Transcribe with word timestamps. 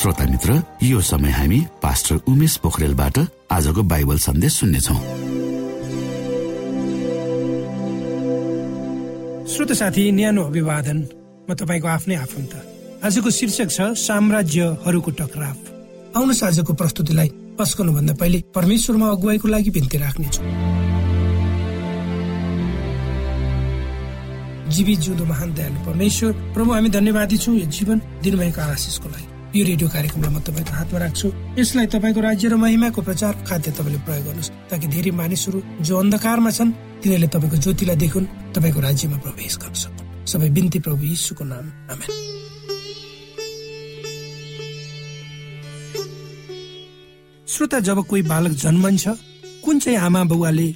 श्रोता 0.00 0.24
मित्र 0.24 0.52
यो 0.82 1.00
समय 1.04 1.30
हामी 1.30 1.58
पास्टर 1.82 2.20
उमेश 2.28 2.56
पोखरेलबाट 2.64 3.18
आजको 3.52 3.82
बाइबल 3.84 4.18
सन्देश 4.18 4.52
सुन्नेछौ। 4.52 4.94
श्रोत 9.52 9.72
साथी 9.76 10.04
न्यानो 10.16 10.42
अभिवादन। 10.42 10.98
म 11.44 11.52
तपाईँको 11.52 11.88
आफ्नै 11.88 12.16
आफन्त। 12.16 12.52
आजको 13.04 13.30
शीर्षक 13.30 13.68
छ 13.68 13.92
साम्राज्यहरूको 14.00 15.10
टकराव। 15.20 15.56
आउनुहोस् 16.16 16.44
आजको 16.48 16.72
प्रस्तुतिलाई 16.80 17.28
पस्कनु 17.60 17.92
भन्दा 17.92 18.14
पहिले 18.16 18.38
परमेश्वरमा 18.56 19.06
अगुवाईको 19.06 19.48
लागि 19.52 19.70
बिन्ती 19.70 19.96
राख्नेछु। 20.00 20.40
जीवित 24.72 24.98
जिउँदो 25.04 25.24
महान 25.28 25.52
दयालु 25.52 25.78
परमेश्वर 25.84 26.32
प्रभु 26.56 26.70
हामी 26.72 26.88
धन्यवादी 26.88 27.36
छौँ 27.36 27.54
यो 27.60 27.66
जीवन 27.68 28.00
दिनुभएको 28.24 28.60
आशिषको 28.64 29.08
लागि। 29.08 29.28
यो 29.50 29.64
रेडियो 29.66 29.88
कार्यक्रमलाई 29.90 30.30
म 30.30 30.38
तपाईँको 30.46 30.72
हातमा 30.78 30.98
राख्छु। 31.00 31.28
यसलाई 31.58 31.86
तपाईँको 31.90 32.20
राज्य 32.22 32.48
र 32.48 32.54
महिमाको 32.54 33.02
प्रचार 33.02 33.32
खाद्य 33.42 33.70
तपाईँले 33.74 33.98
प्रयोग 34.06 34.24
गर्नुहोस् 34.24 34.50
ताकि 34.70 34.86
धेरै 34.86 35.10
मानिसहरू 35.10 35.58
जो 35.82 35.94
अन्धकारमा 35.98 36.50
छन् 36.54 36.70
तिनीहरूले 37.02 37.28
तपाईँको 37.34 37.56
ज्योतिलाई 37.58 37.96
देखुन् 37.98 38.30
तपाईँको 38.54 38.80
राज्यमा 38.80 39.18
प्रवेश 39.26 39.54
गर्न 39.58 39.74
सक्नु। 39.74 40.02
सबै 40.30 40.48
बिन्ती 40.54 40.78
प्रभु 40.86 41.02
यीशुको 41.02 41.44
नाम। 41.44 41.66
आमेन। 41.90 42.10
श्रोता 47.50 47.78
जब 47.82 47.98
कोही 48.06 48.22
बालक 48.22 48.52
जन्मन्छ 48.54 49.04
कुन 49.66 49.78
चाहिँ 49.82 49.98
आमा 49.98 50.20
बुवाले 50.30 50.68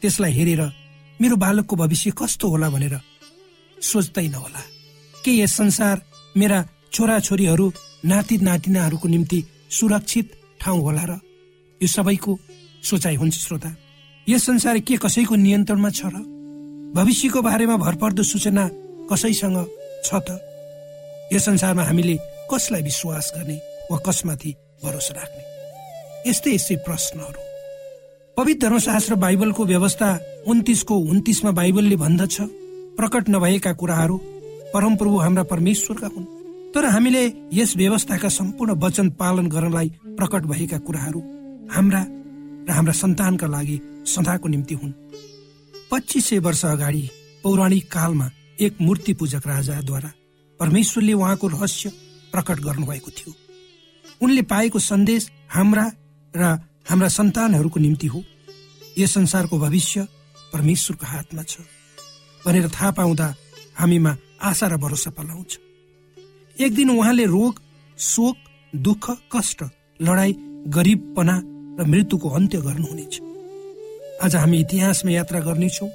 त्यसलाई 0.00 0.32
हेरेर 0.32 0.62
मेरो 1.20 1.36
बालकको 1.36 1.76
भविष्य 1.76 2.10
कस्तो 2.16 2.48
होला? 2.48 2.68
भनेर 2.72 2.96
सोच्दैन 3.76 4.34
होला 4.34 4.62
के 5.20 5.30
यस 5.36 5.52
संसार 5.52 5.96
मेरा 6.36 6.58
छोराछोरीहरू 6.92 7.72
नाति 8.04 8.38
नातिनाहरूको 8.38 9.08
निम्ति 9.08 9.44
सुरक्षित 9.70 10.32
ठाउँ 10.60 10.80
होला 10.80 11.04
र 11.04 11.20
यो 11.82 11.86
सबैको 11.86 12.38
सोचाइ 12.82 13.14
हुन्छ 13.14 13.34
श्रोता। 13.34 13.76
यस 14.28 14.46
संसार 14.46 14.78
के 14.78 14.96
कसैको 14.96 15.34
नियन्त्रणमा 15.34 15.90
छ 15.90 16.02
र? 16.06 16.18
भविष्यको 16.94 17.42
बारेमा 17.42 17.76
भरपर्दो 17.76 18.22
सूचना 18.22 18.70
कसैसँग 19.12 19.66
छ 20.04 20.14
त? 20.14 20.38
यस 21.32 21.44
संसारमा 21.44 21.82
हामीले 21.82 22.18
कसलाई 22.50 22.82
विश्वास 22.82 23.32
गर्ने 23.36 23.60
वा 23.90 23.98
कसमाथि 23.98 24.54
भरोसा 24.84 25.14
राख्ने? 25.14 25.42
यस्तै 26.30 26.54
यस्तै 26.54 26.76
प्रश्नहरू। 26.76 27.40
पवित्र 28.36 28.68
धर्मशास्त्र 28.68 29.14
बाइबलको 29.14 29.64
व्यवस्था 29.64 30.20
उन्तिसको 30.46 30.98
उन्तिसमा 30.98 31.50
बाइबलले 31.50 31.96
भन्दछ। 31.96 32.36
प्रकट 32.98 33.28
नभएका 33.28 33.72
कुराहरू 33.72 34.16
परमप्रभु 34.74 35.16
हाम्रा 35.18 35.42
परमेश्वरका 35.42 36.06
हुन्। 36.06 36.41
तर 36.74 36.84
हामीले 36.84 37.22
यस 37.52 37.76
व्यवस्थाका 37.76 38.28
सम्पूर्ण 38.28 38.72
वचन 38.80 39.08
पालन 39.10 39.46
गर्नलाई 39.46 39.88
प्रकट 40.16 40.42
भएका 40.42 40.78
कुराहरू 40.78 41.20
हाम्रा 41.70 42.02
र 42.68 42.70
हाम्रा 42.70 42.92
सन्तानका 42.92 43.46
लागि 43.46 43.76
सदाको 44.06 44.48
निम्ति 44.48 44.74
हुन्। 44.74 44.92
पच्चिस 45.90 46.26
सय 46.26 46.38
वर्ष 46.38 46.64
अगाडि 46.64 47.08
पौराणिक 47.44 47.90
कालमा 47.92 48.30
एक 48.60 48.80
मूर्ति 48.80 49.12
पूजक 49.14 49.46
राजाद्वारा 49.46 50.10
परमेश्वरले 50.60 51.12
उहाँको 51.12 51.48
रहस्य 51.48 51.88
प्रकट 52.32 52.60
गर्नुभएको 52.60 53.10
थियो। 53.10 53.32
उनले 54.22 54.42
पाएको 54.42 54.78
सन्देश 54.78 55.30
हाम्रा 55.48 55.84
र 56.34 56.42
हाम्रा 56.88 57.08
सन्तानहरूको 57.08 57.80
निम्ति 57.80 58.06
हो। 58.06 58.22
यस 58.98 59.14
संसारको 59.14 59.58
भविष्य 59.58 60.06
परमेश्वरको 60.52 61.06
हातमा 61.06 61.42
छ। 61.42 61.60
भनेर 62.46 62.68
थाहा 62.68 62.90
पाउँदा 62.90 63.34
हामीमा 63.78 64.16
आशा 64.42 64.66
र 64.66 64.76
भरोसा 64.76 65.10
पलाउँछ 65.10 65.58
एक 66.56 66.74
दिन 66.74 66.90
उहाँले 66.90 67.24
रोग 67.26 67.60
शोक 67.98 68.36
दुःख 68.72 69.10
कष्ट 69.32 69.62
लडाई 70.00 70.32
गरिबपना 70.68 71.36
र 71.80 71.84
मृत्युको 71.86 72.28
अन्त्य 72.28 72.58
गर्नुहुनेछ। 72.60 73.20
आज 74.22 74.36
हामी 74.36 74.58
इतिहासमा 74.60 75.10
यात्रा 75.10 75.40
गर्नेछौँ 75.40 75.88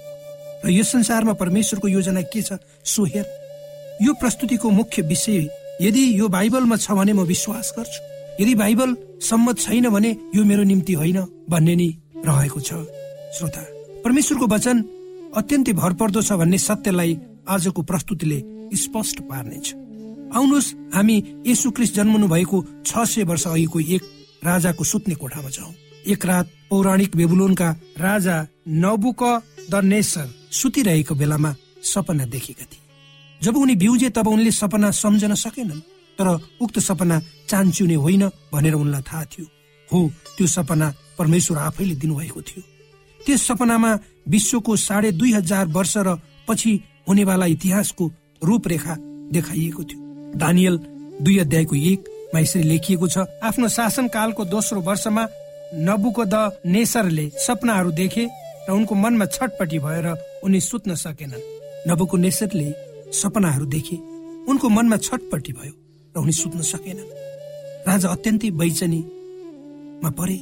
र 0.65 0.69
यस 0.69 0.91
संसारमा 0.91 1.33
परमेश्वरको 1.33 1.87
योजना 1.87 2.21
के 2.33 2.41
छ 2.41 2.57
सो 2.83 3.05
हेर। 3.05 3.25
यो 4.01 4.13
प्रस्तुतिको 4.13 4.69
मुख्य 4.69 5.01
विषय 5.03 5.47
यदि 5.81 6.03
यो 6.19 6.27
बाइबलमा 6.27 6.77
छ 6.77 6.91
भने 6.91 7.13
म 7.13 7.21
विश्वास 7.23 7.73
गर्छु। 7.77 8.01
यदि 8.41 8.55
बाइबल 8.55 8.95
सम्मत 9.21 9.57
छैन 9.59 9.89
भने 9.89 10.11
यो 10.35 10.43
मेरो 10.43 10.63
निम्ति 10.63 10.93
होइन 10.93 11.19
भन्ने 11.49 11.75
नि 11.75 11.89
रहेको 12.25 12.59
छ। 12.59 12.73
श्रोता 13.37 13.61
परमेश्वरको 14.03 14.47
वचन 14.47 14.77
अत्यन्तै 15.37 15.73
भरपर्दो 15.73 16.21
छ 16.21 16.31
भन्ने 16.33 16.57
सत्यलाई 16.57 17.17
आजको 17.45 17.81
प्रस्तुतिले 17.81 18.39
स्पष्ट 18.75 19.21
पार्नेछ। 19.29 19.86
आउनुहोस् 20.35 20.73
हामी 20.95 21.43
यसु 21.47 21.71
क्रिस्ट 21.71 21.95
जन्मनु 21.95 22.27
भएको 22.27 22.57
छ 22.85 23.03
सय 23.05 23.23
वर्ष 23.23 23.47
अघिको 23.47 23.79
एक 23.79 24.03
राजाको 24.43 24.83
सुत्ने 24.83 25.15
कोठामा 25.15 25.49
जाउँ 25.49 25.73
एक 26.07 26.25
रात 26.25 26.51
पौराणिक 26.69 27.15
बेबुलोनका 27.15 27.69
राजा 27.97 28.35
नबुक 28.67 29.23
द 29.71 29.75
नेसर 29.83 30.27
सुतिरहेको 30.51 31.15
बेलामा 31.15 31.55
सपना 31.83 32.25
देखेका 32.25 32.65
थिए। 32.65 32.81
जब 33.41 33.57
उनी 33.57 33.75
बिउजे 33.75 34.09
तब 34.09 34.27
उनले 34.27 34.51
सपना 34.51 34.91
सम्झन 34.91 35.33
सकेनन् 35.33 35.79
तर 36.19 36.27
उक्त 36.61 36.79
सपना 36.79 37.19
चान्चुने 37.49 37.95
होइन 37.95 38.27
भनेर 38.53 38.73
उनलाई 38.73 39.01
थाहा 39.01 39.25
थियो। 39.25 39.45
हो 39.89 39.99
त्यो 40.37 40.47
सपना 40.47 40.93
परमेश्वर 41.17 41.57
आफैले 41.57 41.95
दिनुभएको 41.95 42.41
थियो। 42.41 42.63
त्यस 43.25 43.47
सपनामा 43.47 43.91
विश्वको 44.27 44.75
साढे 44.75 45.11
दुई 45.11 45.31
हजार 45.33 45.67
वर्ष 45.67 45.93
र 45.97 46.17
पछि 46.47 46.79
हुनेवाला 47.09 47.45
इतिहासको 47.45 48.11
रूपरेखा 48.43 48.95
देखाइएको 49.31 49.83
थियो। 49.83 50.06
दानियल 50.35 50.77
दुई 51.21 51.37
अध्यायको 51.39 51.75
एकमा 51.75 52.39
यसरी 52.39 52.63
लेखिएको 52.63 53.07
छ। 53.07 53.17
आफ्नो 53.43 53.67
शासनकालको 53.67 54.45
दोस्रो 54.45 54.81
वर्षमा 54.81 55.23
नबुको 55.73 56.23
द 56.25 56.35
नेसरले 56.65 57.29
सपनाहरू 57.37 57.91
देखे 57.91 58.25
र 58.67 58.71
उनको 58.71 58.95
मनमा 58.95 59.25
छटपटी 59.25 59.79
भएर 59.79 60.07
उनी 60.43 60.59
सुत्न 60.61 60.95
सकेनन्। 60.95 61.41
नबुको 61.87 62.17
नेसरले 62.17 62.67
सपनाहरू 63.13 63.65
देखे। 63.65 63.95
उनको 64.47 64.69
मनमा 64.69 64.97
छटपटी 64.97 65.51
भयो 65.53 65.73
र 66.15 66.19
उनी 66.19 66.31
सुत्न 66.31 66.61
सकेनन्। 66.61 67.09
राजा 67.87 68.09
अत्यन्तै 68.09 68.49
बैचनीमा 68.51 70.09
परे। 70.11 70.37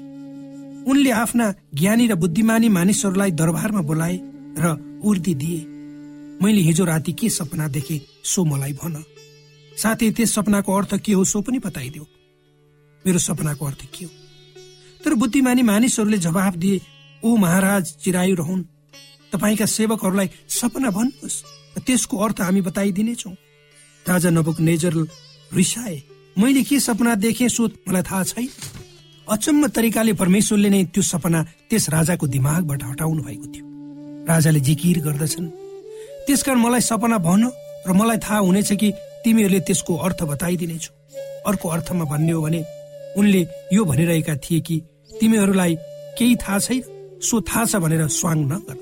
उनले 0.89 1.11
आफ्ना 1.13 1.53
ज्ञानी 1.73 2.07
र 2.07 2.15
बुद्धिमानी 2.15 2.69
मानिसहरूलाई 2.69 3.31
दरबारमा 3.31 3.81
बोलाए 3.81 4.19
र 4.57 4.65
उर्दी 5.05 5.33
दिए। 5.33 5.61
मैले 6.41 6.61
हिजो 6.61 6.85
राति 6.85 7.13
के 7.13 7.29
सपना 7.29 7.67
देखे 7.67 8.01
सो 8.23 8.43
मलाई 8.45 8.73
भन। 8.73 9.03
साथै 9.77 10.11
त्यस 10.11 10.33
सपनाको 10.35 10.73
अर्थ 10.73 10.95
के 11.05 11.13
हो 11.13 11.23
सो 11.25 11.41
पनि 11.41 11.59
बताइदेऊ 11.59 12.05
मेरो 13.05 13.19
सपनाको 13.19 13.65
अर्थ 13.65 13.81
के 13.93 14.05
हो? 14.05 14.11
तर 15.03 15.13
बुद्धिमानी 15.13 15.61
मानिसहरूले 15.61 16.17
जवाब 16.17 16.55
दिए 16.55 16.81
ओ 17.23 17.35
महाराज 17.37 17.85
चिरायु 18.03 18.35
रहन् 18.35 18.63
तपाईँका 19.33 19.65
सेवकहरूलाई 19.67 20.29
सपना 20.49 20.89
भन्नुहोस् 20.89 21.43
त्यसको 21.85 22.17
अर्थ 22.17 22.41
हामी 22.41 22.61
बताइदिनेछौ। 22.61 23.31
राजा 24.05 24.29
नबुक 24.29 24.59
नेजर 24.59 24.93
रिसाए 25.51 26.01
मैले 26.37 26.63
के 26.63 26.79
सपना 26.79 27.15
देखेँ 27.15 27.49
सो 27.49 27.67
मलाई 27.87 28.03
थाहा 28.03 28.23
छैन। 28.23 28.49
अचम्म 29.27 29.67
तरिकाले 29.67 30.13
परमेश्वरले 30.13 30.69
नै 30.69 30.83
त्यो 30.93 31.03
सपना 31.03 31.39
त्यस 31.69 31.89
राजाको 31.89 32.25
दिमागबाट 32.27 32.83
हटाउनु 32.83 33.21
भएको 33.23 33.47
थियो। 33.53 33.65
राजाले 34.29 34.59
जिकिर 34.59 34.99
गर्दछन्। 35.05 35.47
त्यसकारण 36.25 36.59
मलाई 36.59 36.81
सपना 36.81 37.17
भन 37.17 37.43
र 37.87 37.93
मलाई 37.93 38.17
थाहा 38.17 38.39
हुनेछ 38.39 38.71
कि 38.73 38.89
तिमीहरूले 39.25 39.59
त्यसको 39.59 39.93
अर्थ 40.05 40.23
बताइदिनेछौ। 40.23 40.93
अर्को 41.49 41.69
अर्थमा 41.69 42.05
भन्ने 42.05 42.31
हो 42.31 42.41
भने 42.41 42.61
उनले 43.17 43.41
यो 43.73 43.85
भनिरहेका 43.85 44.35
थिए 44.37 44.59
कि 44.61 44.81
तिमीहरूलाई 45.19 45.75
केही 46.17 46.35
थाहा 46.35 46.59
छैन 46.59 46.81
सो 47.21 47.41
थाहा 47.41 47.65
छ 47.65 47.75
भनेर 47.81 48.07
स्वाङ 48.07 48.37
नगर 48.51 48.77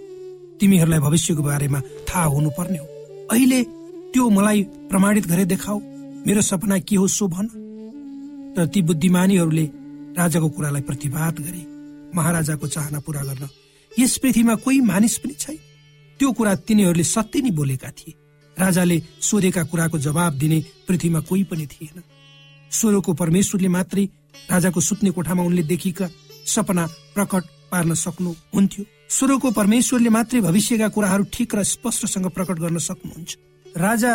तिमीहरूलाई 0.60 1.00
भविष्यको 1.00 1.44
बारेमा 1.44 1.80
थाहा 2.10 2.26
हुनुपर्ने 2.36 2.78
हो। 2.78 2.88
अहिले 3.32 3.64
त्यो 4.14 4.30
मलाई 4.30 4.64
प्रमाणित 4.92 5.28
गरे 5.28 5.46
देखाऊ। 5.46 5.80
मेरो 6.28 6.42
सपना 6.42 6.78
के 6.80 6.96
हो 6.96 7.08
सो 7.08 7.28
भन। 7.28 7.48
तर 8.56 8.66
ती 8.68 8.82
बुद्धिमानीहरूले 8.82 9.66
राजाको 10.18 10.50
कुरालाई 10.50 10.82
प्रतिवाद 10.82 11.40
गरे। 11.40 11.62
महाराजाको 12.16 12.68
चाहना 12.68 13.00
पूरा 13.00 13.22
गर्न। 13.22 13.48
यस 13.92 14.18
पृथ्वीमा 14.18 14.56
कोही 14.56 14.80
मानिस 14.82 15.18
पनि 15.18 15.34
छैन। 15.34 15.58
त्यो 16.20 16.32
कुरा 16.32 16.56
तिनीहरूले 16.68 17.04
सत्य 17.04 17.42
नै 17.42 17.52
बोलेका 17.52 17.90
थिए। 17.90 18.14
राजाले 18.58 18.98
सोधेका 19.22 19.64
कुराको 19.64 19.98
जवाब 20.00 20.34
दिने 20.38 20.60
पृथ्वीमा 20.88 21.20
कोही 21.30 21.44
पनि 21.44 21.66
थिएन। 21.68 22.02
स्वरको 22.72 23.14
परमेश्वरले 23.14 23.68
मात्रै 23.68 24.06
राजाको 24.52 24.80
सुत्ने 24.82 25.10
कोठामा 25.12 25.44
उनले 25.44 25.64
देखिका 25.64 26.08
सपना 26.46 26.86
प्रकट 27.16 27.44
पार्न 27.72 27.94
सक्नुहुन्थ्यो। 27.94 28.84
स्वरको 29.10 29.52
परमेश्वरले 29.52 30.10
मात्रै 30.10 30.42
भविष्यका 30.42 30.88
कुराहरू 30.90 31.24
ठिक 31.34 31.56
र 31.56 31.64
स्पष्टसँग 31.64 32.28
प्रकट 32.30 32.58
गर्न 32.60 32.78
सक्नुहुन्छ। 32.80 33.30
राजा 33.78 34.12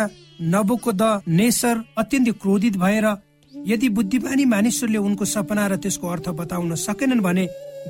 नबोको 0.53 0.91
द 0.91 1.03
नेसर 1.27 1.75
अत्यन्तै 1.97 2.31
क्रोधित 2.41 2.77
भएर 2.77 3.07
यदि 3.53 3.89
बुद्धिमानी 3.89 4.45
मानिसहरूले 4.45 4.99
उनको 4.99 5.25
सपना 5.25 5.67
र 5.67 5.75
त्यसको 5.83 6.07
अर्थ 6.07 6.29
बताउन 6.39 6.75
सकेनन् 6.77 7.21
भने 7.21 7.43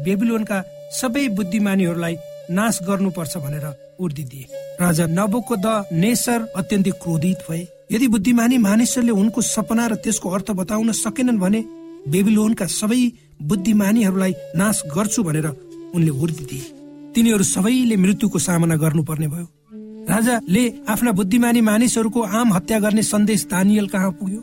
बेबिलोनका 0.06 0.58
सबै 1.00 1.28
बुद्धिमानीहरूलाई 1.38 2.16
नाश 2.52 2.80
गर्नुपर्छ 2.88 3.38
भनेर 3.38 3.66
उर्दी 4.00 4.24
दिए 4.24 4.46
राजा 4.82 5.06
नबोको 5.08 5.56
द 5.56 5.68
नेसर 5.94 6.40
अत्यन्तै 6.56 6.92
क्रोधित 7.02 7.40
भए। 7.50 7.68
यदि 7.92 8.08
बुद्धिमानी 8.08 8.58
मानिसहरूले 8.58 9.12
उनको 9.12 9.42
सपना 9.44 9.88
र 9.88 9.96
त्यसको 9.96 10.30
अर्थ 10.30 10.52
बताउन 10.52 10.92
सकेनन् 10.96 11.40
भने 11.40 11.60
बेबिलोनका 12.08 12.66
सबै 12.70 13.02
बुद्धिमानीहरूलाई 13.42 14.34
नाश 14.56 14.78
गर्छु 14.96 15.24
भनेर 15.24 15.48
उनले 15.96 16.12
उर्दी 16.12 16.46
दिए। 16.46 16.68
तिनीहरू 17.16 17.44
सबैले 17.44 17.96
मृत्युको 17.98 18.40
सामना 18.40 18.76
गर्नुपर्ने 18.76 19.28
भयो। 19.28 19.48
राजाले 20.10 20.64
आफ्ना 20.90 21.12
बुद्धिमानी 21.12 21.62
मानिसहरूको 21.62 22.22
आम 22.22 22.54
हत्या 22.54 22.80
गर्ने 22.80 23.04
सन्देश 23.04 23.46
दानियल 23.52 23.88
कहाँ 23.88 24.12
पुग्यो? 24.12 24.42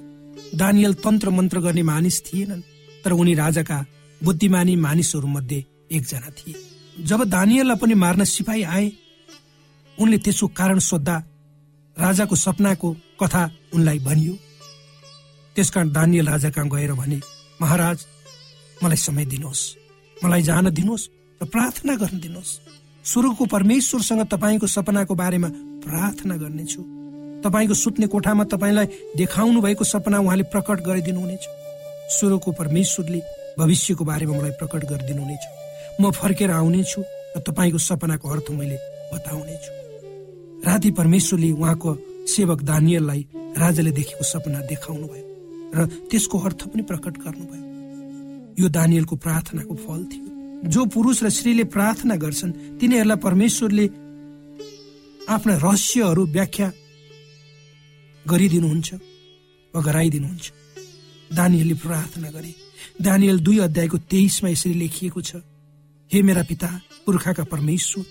दानियल 0.55 0.93
तन्त्र 0.95 1.31
मन्त्र 1.31 1.61
गर्ने 1.61 1.83
मानिस 1.83 2.17
थिएनन् 2.27 2.63
तर 3.05 3.13
उनी 3.13 3.35
राजाका 3.35 3.79
बुद्धिमानी 4.21 4.77
मानिसहरू 4.77 5.29
मध्ये 5.29 5.65
एकजना 5.93 6.29
थिए। 6.29 6.55
जब 7.05 7.25
दानियललाई 7.25 7.77
पनि 7.77 7.95
मार्न 7.95 8.25
सिपाही 8.25 8.63
आए 8.65 8.87
उनले 10.01 10.19
त्यसको 10.19 10.47
कारण 10.49 10.79
सोद्धा 10.79 11.17
राजाको 11.97 12.37
सपनाको 12.37 12.97
कथा 13.23 13.43
उनलाई 13.75 13.99
भनियो। 13.99 14.35
त्यसकारण 15.57 15.89
दानियल 15.93 16.27
राजा 16.29 16.51
कहाँ 16.51 16.69
गएर 16.69 16.93
भने 16.93 17.21
महाराज 17.63 18.07
मलाई 18.85 18.97
समय 18.97 19.25
दिनुहोस्। 19.25 19.63
मलाई 20.25 20.43
जान 20.43 20.71
दिनुहोस् 20.71 21.09
र 21.41 21.45
प्रार्थना 21.47 21.95
गर्न 21.97 22.21
दिनुहोस्। 22.21 22.53
स्वर्गको 23.05 23.45
परमेश्वरसँग 23.47 24.23
तपाईँको 24.27 24.67
सपनाको 24.67 25.15
बारेमा 25.15 25.49
प्रार्थना 25.87 26.37
गर्नेछु। 26.37 26.83
तपाईँको 27.45 27.75
सुत्ने 27.75 28.07
कोठामा 28.07 28.45
तपाईँलाई 28.45 28.87
देखाउनु 29.17 29.61
भएको 29.61 29.85
सपना 29.85 30.19
उहाँले 30.19 30.43
प्रकट 30.53 30.81
गरिदिनुहुनेछ। 30.83 31.45
स्वर्गको 32.21 32.53
परमेश्वरले 32.53 33.21
भविष्यको 33.59 34.05
बारेमा 34.05 34.35
मलाई 34.39 34.51
प्रकट 34.61 34.85
गरिदिनुहुनेछ। 34.91 35.45
म 36.01 36.11
फर्केर 36.11 36.51
आउनेछु 36.51 37.01
र 37.37 37.41
तपाईँको 37.41 37.79
सपनाको 37.79 38.29
अर्थ 38.29 38.51
मैले 38.53 38.77
बताउनेछु। 39.15 39.86
राति 40.65 40.91
परमेश्वरले 40.91 41.51
उहाँको 41.53 41.91
सेवक 42.27 42.63
दानियललाई 42.63 43.27
राजाले 43.59 43.91
देखेको 43.91 44.25
सपना 44.25 44.61
देखाउनु 44.71 45.07
भयो 45.07 45.25
र 45.75 45.87
त्यसको 46.11 46.39
अर्थ 46.39 46.61
पनि 46.73 46.83
प्रकट 46.83 47.15
गर्नुभयो। 47.25 47.65
यो 48.59 48.69
दानियलको 48.69 49.17
प्रार्थनाको 49.17 49.75
फल 49.85 50.01
थियो। 50.11 50.25
जो 50.71 50.85
पुरुष 50.87 51.23
र 51.23 51.29
स्त्रीले 51.31 51.65
प्रार्थना 51.69 52.17
गर्छन् 52.17 52.53
तिनीहरूलाई 52.81 53.19
परमेश्वरले 53.21 53.87
आफ्ना 55.29 55.55
रहस्यहरू 55.57 56.23
व्याख्या 56.27 56.69
गरिदिनुहुन्छ 58.27 58.89
वा 59.75 59.81
गराइदिनुहुन्छ 59.83 60.45
दानियलले 61.31 61.75
प्रार्थना 61.85 62.31
गरे। 62.31 62.53
दानियल 63.03 63.39
दुई 63.41 63.59
अध्यायको 63.59 63.99
तेइसमा 64.11 64.49
यसरी 64.49 64.75
लेखिएको 64.75 65.21
छ 65.21 65.43
हे 66.11 66.23
मेरा 66.23 66.43
पिता 66.49 66.69
पुर्खाका 67.07 67.45
परमेश्वर 67.45 68.05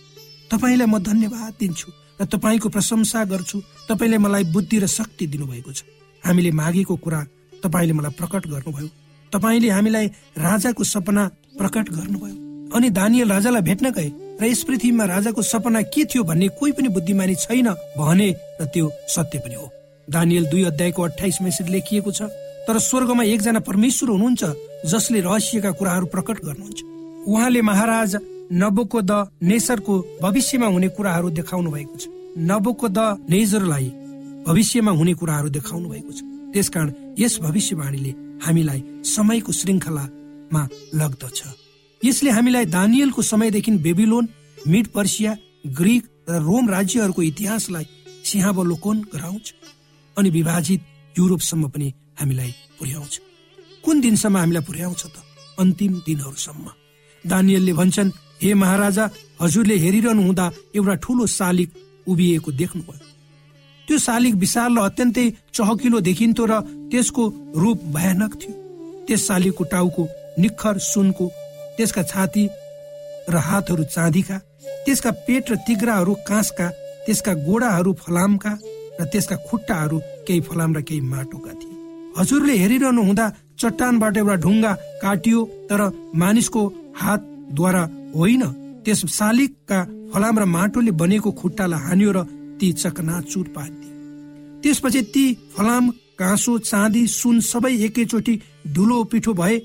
तपाईँलाई 0.52 0.88
म 0.88 1.00
धन्यवाद 1.00 1.54
दिन्छु। 1.60 1.90
र 2.19 2.25
तपाईँको 2.25 2.69
प्रशंसा 2.69 3.24
गर्छु। 3.25 3.62
तपाईँले 3.89 4.17
मलाई 4.17 4.43
बुद्धि 4.53 4.79
र 4.79 4.88
शक्ति 4.88 5.27
दिनुभएको 5.27 5.72
छ। 5.72 5.84
हामीले 6.24 6.51
मागेको 6.51 6.95
कुरा 6.95 7.22
तपाईँले 7.63 7.93
मलाई 7.93 8.12
प्रकट 8.17 8.48
गर्नुभयो। 8.48 8.88
तपाईँले 9.31 9.69
हामीलाई 9.69 10.07
राजाको 10.38 10.84
सपना 10.84 11.24
प्रकट 11.57 11.89
गर्नुभयो। 11.89 12.36
अनि 12.72 12.89
दानियल 12.89 13.29
राजालाई 13.29 13.62
भेट्न 13.62 13.89
गए 13.91 14.10
र 14.41 14.43
यस 14.45 14.63
पृथ्वीमा 14.63 15.05
राजाको 15.05 15.41
सपना 15.41 15.81
के 15.93 16.05
थियो 16.05 16.24
भन्ने 16.24 16.48
कोही 16.60 16.72
पनि 16.72 16.89
बुद्धिमानी 16.89 17.36
छैन 17.36 17.69
भने 18.00 18.29
र 18.62 18.65
त्यो 18.65 18.91
सत्य 19.07 19.39
पनि 19.39 19.55
हो। 19.55 19.72
दानियल 20.07 20.45
दुई 20.45 20.63
अध्यायको 20.63 21.01
अठाइसमा 21.01 21.48
यसरी 21.48 21.72
लेखिएको 21.72 22.12
छ 22.12 22.22
तर 22.67 22.77
स्वर्गमा 22.79 23.24
एकजना 23.24 23.60
परमेश्वर 23.60 24.10
हुनुहुन्छ 24.10 24.43
जसले 24.91 25.19
रहस्यका 25.22 25.72
कुराहरू 25.72 26.05
प्रकट 26.05 26.38
गर्नुहुन्छ। 26.45 26.79
उहाँले 27.27 27.62
महाराज 27.62 28.15
नबोको 28.52 29.02
द 29.02 29.12
नेसरको 29.42 29.94
भविष्यमा 30.22 30.68
हुने 30.68 30.88
कुराहरू 30.90 31.30
देखाउनु 31.30 31.72
भएको 31.72 31.98
छ। 31.98 32.08
नबोको 32.38 32.88
द 32.90 33.25
नेजरलाई 33.30 33.90
भविष्यमा 34.48 34.92
हुने 34.92 35.14
कुराहरू 35.14 35.50
देखाउनु 35.50 35.90
भएको 35.90 36.12
छ। 36.12 36.22
त्यसकारण 36.54 36.94
यस 37.20 37.40
भविष्यवाणीले 37.42 38.12
हामीलाई 38.46 38.82
समयको 39.04 39.52
श्रृङ्खलामा 39.52 40.62
लग्दछ। 40.94 41.40
यसले 42.06 42.30
हामीलाई 42.30 42.66
दानियलको 42.66 43.22
समयदेखि 43.22 43.72
बेबिलोन 43.82 44.30
मिड 44.68 44.88
पर्सिया 44.88 45.32
ग्रिक 45.78 46.04
र 46.30 46.42
रोम 46.42 46.70
राज्यहरूको 46.70 47.22
इतिहासलाई 47.22 47.86
सिंहावलोकन 48.25 48.98
गराउँछ 49.14 49.54
अनि 50.18 50.30
विभाजित 50.30 50.82
युरोपसम्म 51.16 51.70
पनि 51.70 51.94
हामीलाई 52.20 52.52
पुर्याउँछ। 52.80 53.14
कुन 53.86 54.02
दिनसम्म 54.02 54.38
हामीलाई 54.38 54.64
पुर्याउँछ 54.64 55.04
त? 55.06 55.18
अन्तिम 55.60 55.94
दिनहरूसम्म। 56.06 56.68
दानियलले 57.25 57.74
भन्छन् 57.74 58.12
हे 58.42 58.54
महाराजा 58.54 59.10
हजुरले 59.42 59.75
हेरिरहनु 59.84 60.22
हुँदा 60.22 60.46
एउटा 60.75 60.96
ठुलो 61.04 61.25
शालिग 61.30 61.70
उभिएको 62.08 62.51
देख्नुभयो। 62.51 63.06
त्यो 63.88 63.98
शालिग 63.98 64.36
विशाल 64.36 64.77
र 64.77 64.82
अत्यन्तै 64.82 65.25
चहकिलो 65.54 66.00
देखिन्थ्यो 66.10 66.46
र 66.46 66.54
त्यसको 66.92 67.24
रूप 67.56 67.80
भयानक 67.96 68.32
थियो। 68.42 68.54
त्यस 69.08 69.27
शालिगको 69.27 69.63
टाउको 69.74 70.04
निखर 70.39 70.77
सुनको 70.92 71.25
त्यसका 71.77 72.04
छाती 72.12 72.44
र 73.30 73.36
हातहरू 73.48 73.84
चाँदीका 73.96 74.38
त्यसका 74.86 75.12
पेट 75.25 75.51
र 75.51 75.56
तिग्राहरू 75.68 76.13
काँसका 76.27 76.68
त्यसका 77.06 77.34
गोडाहरू 77.46 77.92
फलामका 78.01 78.54
र 79.00 79.06
त्यसका 79.12 79.36
खुट्टाहरू 79.48 79.98
केही 80.27 80.42
फलाम 80.48 80.72
र 80.77 80.82
केही 80.82 81.01
माटोका 81.01 81.54
थिए। 81.54 81.74
हजुरले 82.18 82.56
हेरिरहनु 82.58 83.01
हुँदा 83.04 83.25
चट्टानबाट 83.60 84.18
एउटा 84.18 84.36
ढुङ्गा 84.44 84.72
काटियो 85.04 85.42
तर 85.70 85.82
मानिसको 86.15 86.62
हातद्वारा 87.01 87.84
होइन 88.15 88.43
त्यस 88.86 89.01
शालिगका 89.17 89.79
फलाम 90.13 90.36
र 90.39 90.43
माटोले 90.55 90.91
बनेको 91.01 91.31
खुट्टालाई 91.41 91.84
हान्यो 91.86 92.12
र 92.15 92.19
ती 92.60 92.67
चकनाचुर 92.81 93.48
पारिदियो 93.55 93.93
त्यसपछि 94.63 95.01
ती 95.13 95.25
फलाम 95.55 95.84
काँसो 96.19 96.53
चाँदी 96.69 97.03
सुन 97.12 97.39
सबै 97.51 97.74
एकैचोटि 97.88 98.34
धुलो 98.75 99.03
पिठो 99.12 99.34
भए 99.41 99.55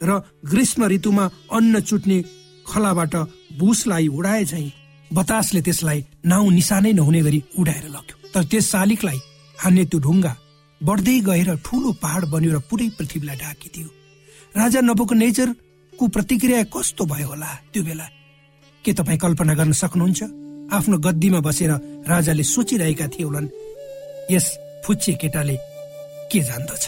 र 0.00 0.10
ग्रीष्म 0.52 0.86
ऋतुमा 0.92 1.24
अन्न 1.56 1.80
चुट्ने 1.88 2.18
खलाबाट 2.66 3.14
बुसलाई 3.58 4.06
उडाए 4.18 4.44
झै 4.44 4.66
बतासले 5.10 5.60
त्यसलाई 5.66 6.00
नाउँ 6.24 6.50
निशानै 6.52 6.92
नहुने 6.92 7.20
गरी 7.22 7.40
उडाएर 7.58 7.86
लग्यो। 7.94 8.16
तर 8.34 8.42
त्यस 8.50 8.70
शालिगलाई 8.70 9.18
हान्ने 9.58 9.84
त्यो 9.90 9.98
ढुङ्गा 10.06 10.32
बढ्दै 10.80 11.16
गएर 11.28 11.50
ठुलो 11.66 11.90
पहाड 12.02 12.22
बन्यो 12.32 12.50
र 12.54 12.58
पुरै 12.70 12.88
पृथ्वीलाई 12.98 13.36
ढाकिदियो। 13.42 13.88
राजा 14.54 14.80
नबोको 14.80 15.14
नेचरको 16.00 16.16
प्रतिक्रिया 16.16 16.62
कस्तो 16.72 17.04
भयो 17.04 17.28
होला 17.28 17.50
त्यो 17.76 17.82
बेला? 17.84 18.06
के 18.84 18.92
तपाईँ 18.96 19.20
कल्पना 19.20 19.52
गर्न 19.52 19.72
सक्नुहुन्छ? 19.76 20.20
आफ्नो 20.72 20.96
गद्दीमा 20.96 21.40
बसेर 21.44 21.72
राजाले 22.08 22.42
सोचिरहेका 22.42 23.06
थिए 23.12 23.24
होलान् 23.28 23.52
यस 24.32 24.46
फुच्चे 24.84 25.12
केटाले 25.20 25.56
के 26.32 26.40
जान्दछ? 26.40 26.84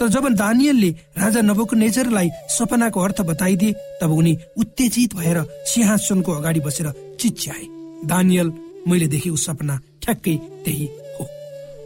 तर 0.00 0.08
जब 0.08 0.24
दानियलले 0.40 0.90
राजा 1.20 1.40
नबोको 1.44 1.76
नेचरलाई 1.76 2.28
सपनाको 2.48 3.00
अर्थ 3.00 3.20
बताइदिए 3.28 4.00
तब 4.00 4.10
उनी 4.10 4.32
उत्तेजित 4.56 5.14
भएर 5.20 5.38
सिंहासनको 5.68 6.30
अगाडि 6.32 6.60
बसेर 6.64 6.88
चिच्याए। 7.20 7.64
दानियल 8.08 8.48
मैले 8.88 9.06
देखेको 9.12 9.36
सपना 9.36 9.74
ठ्याक्कै 10.00 10.36
त्यही 10.64 10.86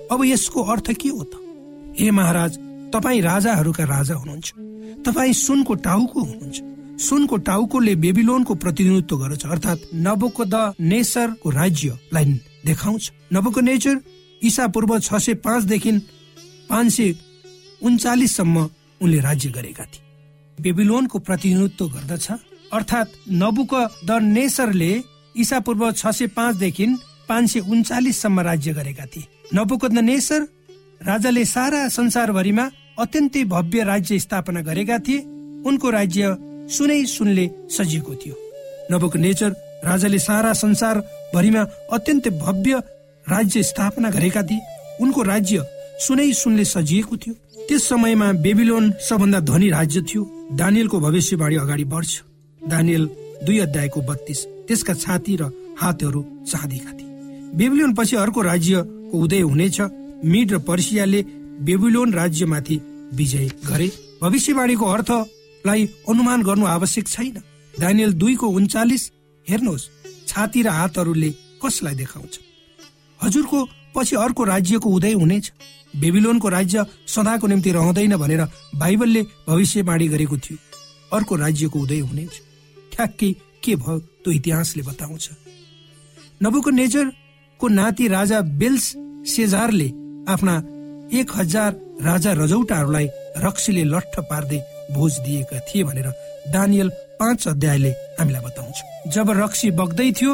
अब 0.07 0.21
यसको 0.23 0.61
अर्थ 0.63 0.87
के 0.95 1.09
हो 1.11 1.23
त? 1.27 1.35
हे 1.99 2.11
महाराज 2.11 2.53
तपाईँ 2.95 3.21
राजाहरूका 3.21 3.85
राजा 3.85 4.15
हुनुहुन्छ। 4.15 4.53
तपाईँ 5.03 5.33
सुनको 5.35 5.75
टाउको 5.75 6.21
हुनुहुन्छ। 6.21 6.57
सुनको 7.03 7.37
टाउकोले 7.43 7.95
बेबिलोनको 7.97 8.55
प्रतिनिधित्व 8.55 9.17
गर्छ। 9.19 9.47
अर्थात् 9.47 9.81
नबोको 9.97 10.45
द 10.45 10.75
नेसरको 10.81 11.51
राज्यलाई 11.51 12.25
देखाउँछ। 12.65 13.13
नबोको 13.33 13.61
नेचर 13.61 13.97
ईसा 14.43 14.67
पूर्व 14.71 14.99
छ 14.99 15.19
सय 15.19 15.35
पाँचदेखि 15.43 15.93
पाँच 16.71 16.93
सय 16.93 17.15
उन्चालिससम्म 17.83 18.57
उनले 19.01 19.19
राज्य 19.21 19.51
गरेका 19.51 19.85
थिए। 19.85 20.03
बेबिलोनको 20.59 21.19
प्रतिनिधित्व 21.19 21.89
गर्दछ। 21.89 22.27
अर्थात् 22.73 23.11
नबुक 23.33 23.75
द 24.07 24.11
नेसरले 24.23 24.93
ईसा 25.35 25.59
पूर्व 25.61 25.91
छ 25.93 26.07
सय 26.09 26.27
पाँचदेखि 26.31 26.87
पाँच 27.29 27.51
सय 27.51 27.61
उन्चालिससम्म 27.61 28.41
राज्य 28.41 28.73
गरेका 28.73 29.07
थिए। 29.07 29.27
नपुकद 29.55 29.99
राजाले 31.03 31.45
सारा 31.45 31.89
संसारभरिमा 31.89 32.65
अत्यन्तै 32.99 33.45
भव्य 33.45 33.85
राज्य 33.85 34.19
स्थापना 34.19 34.61
गरेका 34.61 34.99
थिए। 34.99 35.19
उनको 35.67 35.91
राज्य 35.91 36.37
सुनै 36.71 37.05
सुनले 37.05 37.51
सजिएको 37.71 38.15
थियो। 38.15 38.35
नबुक 38.93 39.17
नेचर 39.17 39.51
राजाले 39.85 40.19
सारा 40.19 40.53
संसार 40.53 40.99
भरिमा 41.35 41.63
अत्यन्तै 41.93 42.31
भव्य 42.31 42.83
राज्य 43.29 43.63
स्थापना 43.63 44.11
गरेका 44.11 44.43
थिए। 44.43 44.61
उनको 45.01 45.23
राज्य 45.23 45.67
सुनै 46.01 46.33
सुनले 46.33 46.65
सजिएको 46.65 47.17
थियो। 47.17 47.35
त्यस 47.69 47.89
समयमा 47.89 48.33
बेबिलोन 48.33 48.93
सबभन्दा 49.09 49.41
धनी 49.41 49.69
राज्य 49.71 50.01
थियो। 50.03 50.49
दानियलको 50.53 51.01
भविष्यवाणी 51.01 51.57
अगाडि 51.57 51.85
बढ्छ। 51.85 52.23
दानियल 52.69 53.11
दुई 53.47 53.59
अध्यायको 53.59 54.01
बत्तीस। 54.01 54.47
त्यसका 54.69 54.95
छाती 54.95 55.37
र 55.37 55.43
हातहरू 55.79 56.21
चाँदीका 56.47 56.93
थिए। 56.93 57.09
बेबिलोन 57.55 57.95
पछि 57.95 58.17
अर्को 58.17 58.41
राज्यको 58.43 59.19
उदय 59.19 59.41
हुनेछ। 59.41 59.81
मिड 60.25 60.53
र 60.53 60.59
पर्सियाले 60.59 61.21
बेबिलोन 61.61 62.13
राज्यमाथि 62.15 62.81
विजय 63.15 63.51
गरे। 63.67 63.91
भविष्यवाणीको 64.23 64.87
अर्थलाई 64.87 65.87
अनुमान 66.09 66.43
गर्नु 66.43 66.67
आवश्यक 66.67 67.09
छैन। 67.09 67.43
दानियल 67.81 68.13
दुईको 68.13 68.47
उन्चालिस 68.47 69.13
हेर्नुहोस् 69.49 69.89
छाती 70.29 70.63
र 70.63 70.69
हातहरूले 70.69 71.31
कसलाई 71.65 71.95
देखाउँछ? 71.95 72.41
हजुरको 73.23 73.69
पछि 73.97 74.17
अर्को 74.17 74.45
राज्यको 74.45 74.91
उदय 74.91 75.13
हुनेछ। 75.13 75.53
बेबिलोनको 75.97 76.49
राज्य 76.49 76.85
सदाको 77.07 77.47
निम्ति 77.47 77.71
रहँदैन 77.73 78.17
भनेर 78.17 78.43
बाइबलले 78.75 79.23
भविष्यवाणी 79.49 80.09
गरेको 80.09 80.37
थियो। 80.37 80.59
अर्को 81.13 81.37
राज्यको 81.37 81.81
उदय 81.81 81.99
हुनेछ। 81.99 82.31
ठ्याक्कै 82.93 83.33
के 83.63 83.77
भयो 83.77 83.99
त्यो 83.99 84.33
इतिहासले 84.33 84.83
बताउँछ। 84.83 85.31
नबुको 86.43 86.71
नेचरको 86.71 87.69
नाति 87.69 88.09
राजा 88.09 88.41
बेल्स 88.41 88.95
सेजारले 89.27 89.89
आफ्ना 90.29 90.61
एक 91.15 91.31
हजार 91.37 91.71
राजा 92.03 92.33
रजौटाहरूलाई 92.43 93.07
रक्सीले 93.45 93.85
लट्ठ 93.95 94.15
पार्दै 94.31 94.59
भोज 94.95 95.13
दिएका 95.25 95.59
थिए 95.69 95.85
भनेर 95.89 96.09
दानियल 96.55 96.89
पाँच 97.21 97.47
अध्यायले 97.49 97.91
हामीलाई 98.19 98.43
बताउँछ। 98.45 98.77
जब 99.15 99.31
रक्सी 99.41 99.71
बग्दै 99.81 100.11
थियो 100.19 100.33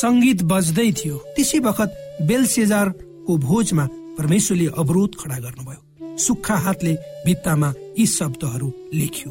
सङ्गीत 0.00 0.42
बज्दै 0.52 0.90
थियो 0.98 1.16
त्यसै 1.34 1.58
बखत 1.66 1.90
बेलसेजारको 2.28 3.32
भोजमा 3.48 3.84
परमेश्वरले 4.18 4.66
अवरोध 4.82 5.12
खडा 5.20 5.38
गर्नुभयो। 5.44 5.80
सुक्खा 6.24 6.56
हातले 6.64 6.92
भित्तामा 7.26 7.68
यी 7.98 8.06
शब्दहरू 8.18 8.68
लेख्यो। 9.00 9.30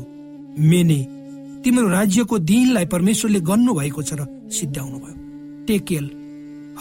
मेने 0.71 0.99
तिम्रो 1.63 1.87
राज्यको 1.89 2.35
दिनलाई 2.51 2.85
परमेश्वरले 2.93 3.39
गन्नु 3.49 3.73
भएको 3.79 4.01
छ 4.03 4.11
र 4.19 4.21
सिद्ध्याउनु 4.57 4.97
भयो 5.03 5.15
टेकेल 5.67 6.05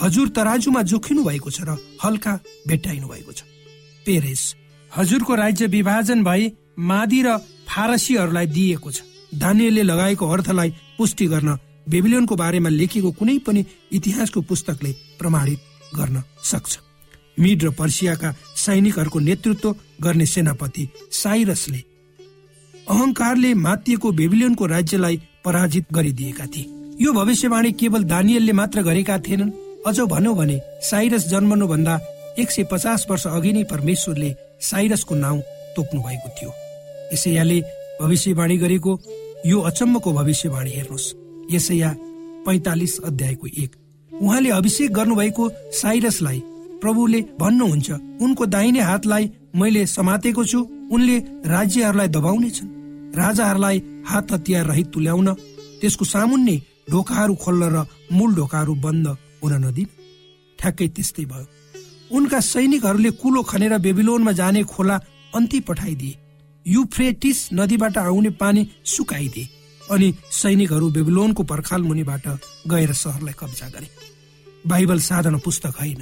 हजुर 0.01 0.27
तराजुमा 0.35 0.81
जोखिनु 0.91 1.23
भएको 1.29 1.49
छ 1.55 1.59
र 1.67 1.77
हल्का 2.03 2.33
भेट्टाइनु 2.67 3.07
भएको 3.07 3.31
छ। 3.31 3.48
पेरेस 4.05 4.55
हजुरको 4.91 5.35
राज्य 5.35 5.65
विभाजन 5.67 6.23
भई 6.23 6.51
मादी 6.79 7.21
र 7.21 7.37
फारसीहरूलाई 7.69 8.47
दिएको 8.47 8.91
छ। 8.91 9.01
दानियलले 9.35 9.83
लगाएको 9.83 10.27
अर्थलाई 10.27 10.69
पुष्टि 10.97 11.25
गर्न 11.27 11.57
बेबिलियनको 11.89 12.35
बारेमा 12.35 12.69
लेखेको 12.69 13.11
कुनै 13.11 13.37
पनि 13.37 13.65
इतिहासको 13.91 14.41
पुस्तकले 14.41 14.91
प्रमाणित 15.19 15.59
गर्न 15.95 16.23
सक्छ। 16.43 16.77
मिड 17.39 17.63
र 17.63 17.69
पर्सियाका 17.71 18.33
सैनिकहरूको 18.55 19.19
नेतृत्व 19.19 19.75
गर्ने 20.01 20.25
सेनापति 20.25 20.87
साइरसले 21.13 21.83
अहंकारले 22.87 23.53
मातिएको 23.53 24.11
बेबिलियनको 24.11 24.65
राज्यलाई 24.65 25.21
पराजित 25.45 25.85
गरिदिएका 25.93 26.45
थिए। 26.45 26.65
यो 27.01 27.13
भविष्यवाणी 27.13 27.71
केवल 27.71 28.03
दानियलले 28.03 28.53
मात्र 28.53 28.81
गरेका 28.81 29.17
थिएनन्। 29.19 29.51
अझ 29.87 29.99
भनौँ 29.99 30.35
भने 30.35 30.59
साइरस 30.83 31.27
जन्मनुभन्दा 31.27 31.95
एक 32.39 32.51
सय 32.51 32.63
पचास 32.71 33.05
वर्ष 33.09 33.25
अघि 33.27 33.51
नै 33.53 33.63
परमेश्वरले 33.71 34.35
साइरसको 34.61 35.15
नाउँ 35.15 35.41
तोक्नु 35.75 36.01
भएको 36.01 36.29
थियो। 36.37 36.51
यसैयाले 37.13 37.59
भविष्यवाणी 38.01 38.57
गरेको 38.57 38.91
यो 39.45 39.59
अचम्मको 39.61 40.11
भविष्यवाणी 40.13 40.71
हेर्नुहोस्। 40.71 41.13
यसैया 41.51 41.89
पैतालिस 42.45 42.99
अध्यायको 43.01 43.47
एक। 43.63 43.71
उहाँले 44.11 44.49
अभिषेक 44.49 44.93
गर्नुभएको 44.93 45.49
साइरसलाई 45.81 46.39
प्रभुले 46.81 47.21
भन्नुहुन्छ 47.39 47.91
उनको 48.23 48.45
दाहिने 48.45 48.81
हातलाई 48.81 49.29
मैले 49.55 49.85
समातेको 49.87 50.45
छु 50.45 50.59
उनले 50.91 51.17
राज्यहरूलाई 51.45 52.07
दबाउने 52.07 52.49
छन् 52.49 52.73
राजाहरूलाई 53.15 53.77
हात 54.07 54.31
हतियार 54.31 54.65
रहित 54.65 54.87
तुल्याउन 54.93 55.33
त्यसको 55.81 56.05
सामुन्ने 56.05 56.55
ढोकाहरू 56.91 57.35
खोल्न 57.35 57.63
र 57.75 57.85
मूल 58.11 58.35
ढोकाहरू 58.35 58.73
बन्द 58.85 59.07
हुन 59.43 59.53
नदिन। 59.65 59.87
ठ्याक्कै 60.59 60.87
त्यस्तै 60.95 61.25
भयो। 61.25 61.58
उनका 62.11 62.39
सैनिकहरूले 62.39 63.11
कुलो 63.11 63.41
खनेर 63.43 63.77
बेबिलोनमा 63.77 64.31
जाने 64.31 64.63
खोला 64.63 64.99
अन्ति 65.35 65.59
पठाइदिए। 65.59 66.17
युफ्रेटिस 66.67 67.49
नदीबाट 67.53 67.97
आउने 67.97 68.29
पानी 68.29 68.67
सुकाइदिए 68.85 69.49
अनि 69.91 70.13
सैनिकहरू 70.31 70.89
बेबिलोनको 70.89 71.43
पर्खाल 71.43 71.81
मुनिबाट 71.81 72.27
गएर 72.67 72.93
सहरलाई 72.93 73.33
कब्जा 73.39 73.69
गरे। 73.69 73.89
बाइबल 74.67 74.99
साधना 74.99 75.37
पुस्तक 75.37 75.73
होइन। 75.79 76.01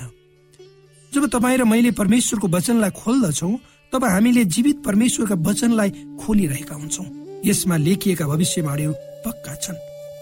जब 1.14 1.28
तपाईँ 1.28 1.58
र 1.58 1.64
मैले 1.64 1.92
परमेश्वरको 1.92 2.48
वचनलाई 2.48 2.90
खोल्दछौ 2.90 3.52
तब 3.94 4.04
हामीले 4.04 4.44
जीवित 4.46 4.84
परमेश्वरका 4.84 5.36
वचनलाई 5.36 5.90
खोलिरहेका 6.20 6.76
हुन्छौ। 6.76 7.04
यसमा 7.46 7.78
लेखिएका 7.78 8.28
भविष्यवाणीहरू 8.28 8.94
पक्का 9.26 9.56
छन्। 9.56 9.76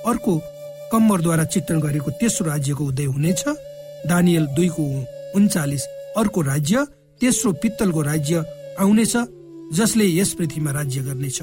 अर्को 0.06 0.34
कम्मरद्वारा 0.92 1.44
चित्रण 1.44 1.80
गरेको 1.80 2.12
तेस्रो 2.12 2.48
राज्यको 2.48 2.86
उदय 2.86 3.06
हुनेछ। 3.06 3.44
दानियल 4.08 4.46
दुईको 4.46 4.84
उन्चालिस 5.36 5.84
अर्को 6.18 6.42
राज्य 6.42 6.86
तेस्रो 7.22 7.52
पित्तलको 7.62 8.02
राज्य 8.02 8.44
आउनेछ 8.80 9.16
जसले 9.74 10.06
यस 10.08 10.34
पृथ्वीमा 10.34 10.72
राज्य 10.72 11.02
गर्नेछ। 11.02 11.42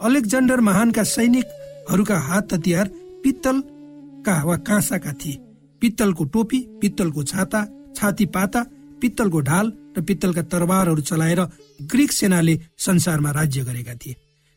अलेक्जेन्डर 0.00 0.60
महानका 0.60 1.02
सैनिकहरूका 1.06 2.18
हात 2.20 2.52
हतियार 2.52 2.88
पित्तलका 3.24 4.42
वा 4.44 4.56
काँसाका 4.68 5.12
थिए। 5.14 5.38
पित्तलको 5.82 6.24
टोपी 6.24 6.60
पित्तलको 6.80 7.22
छाता 7.24 7.64
छाती 7.96 8.26
पाता 8.28 8.64
पित्तलको 9.00 9.40
ढाल 9.40 9.72
र 9.98 10.02
पित्तलका 10.02 10.42
तरबारहरू 10.44 11.00
चलाएर 11.00 11.40
ग्रिक 11.82 12.12
सेनाले 12.12 12.58
संसारमा 12.78 13.30
राज्य 13.30 13.60
गरेका 13.64 13.94
थिए। 13.94 14.16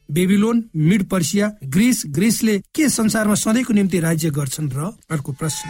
बेबिलोन 0.10 0.64
मिड 0.76 1.04
पर्सिया 1.10 1.52
ग्रिस 1.66 2.04
ग्रिसले 2.08 2.58
के 2.76 2.90
संसारमा 2.90 3.36
सधैँको 3.36 3.74
निम्ति 3.74 4.00
राज्य 4.00 4.30
गर्छन् 4.30 4.72
र 4.74 4.92
अर्को 5.12 5.32
प्रश्न। 5.34 5.70